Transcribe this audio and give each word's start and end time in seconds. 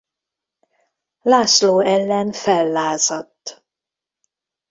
László 1.21 1.79
ellen 1.85 2.31
fellázadt. 2.31 3.63